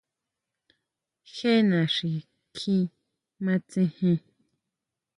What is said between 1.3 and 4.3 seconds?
Jé naxi kjin matsejen.